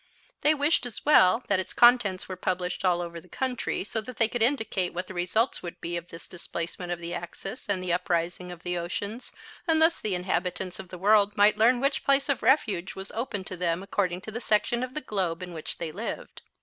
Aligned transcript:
They 0.41 0.55
wished 0.55 0.87
as 0.87 1.05
well 1.05 1.43
that 1.47 1.59
its 1.59 1.73
contents 1.73 2.27
were 2.27 2.35
published 2.35 2.83
all 2.83 3.01
over 3.03 3.21
the 3.21 3.29
country, 3.29 3.83
so 3.83 4.01
that 4.01 4.17
they 4.17 4.27
could 4.27 4.41
indicate 4.41 4.95
what 4.95 5.05
the 5.05 5.13
results 5.13 5.61
would 5.61 5.79
be 5.79 5.95
of 5.95 6.07
this 6.07 6.27
displacement 6.27 6.91
of 6.91 6.97
the 6.97 7.13
axis 7.13 7.69
and 7.69 7.83
the 7.83 7.93
uprising 7.93 8.51
of 8.51 8.63
the 8.63 8.79
oceans, 8.79 9.31
and 9.67 9.79
thus 9.79 10.01
the 10.01 10.15
inhabitants 10.15 10.79
of 10.79 10.87
the 10.87 10.97
world 10.97 11.37
might 11.37 11.55
learn 11.59 11.79
which 11.79 12.03
place 12.03 12.29
of 12.29 12.41
refuge 12.41 12.95
was 12.95 13.11
open 13.11 13.43
to 13.43 13.55
them 13.55 13.83
according 13.83 14.21
to 14.21 14.31
the 14.31 14.41
section 14.41 14.81
of 14.81 14.95
the 14.95 15.01
globe 15.01 15.43
in 15.43 15.53
which 15.53 15.77
they 15.77 15.91
lived. 15.91 16.41